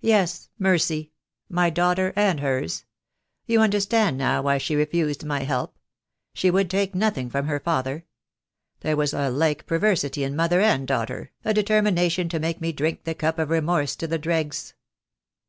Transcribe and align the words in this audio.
"Yes, 0.00 0.48
Mercy. 0.58 1.12
My 1.48 1.70
daughter 1.70 2.12
and 2.16 2.40
hers. 2.40 2.84
You 3.46 3.60
under 3.60 3.78
stand 3.78 4.18
now 4.18 4.42
why 4.42 4.58
she 4.58 4.74
refused 4.74 5.24
my 5.24 5.44
help. 5.44 5.78
She 6.34 6.50
would 6.50 6.68
take 6.68 6.96
nothing 6.96 7.30
from 7.30 7.46
her 7.46 7.60
father. 7.60 8.04
There 8.80 8.96
was 8.96 9.12
a 9.14 9.30
like 9.30 9.64
perversity 9.66 10.24
in 10.24 10.34
mother 10.34 10.60
and 10.60 10.84
daughter, 10.88 11.30
a 11.44 11.54
determination 11.54 12.28
to 12.30 12.40
make 12.40 12.60
me 12.60 12.72
drink 12.72 13.04
the 13.04 13.14
cup 13.14 13.38
of 13.38 13.50
remorse 13.50 13.94
to 13.94 14.08
the 14.08 14.18
dregs. 14.18 14.74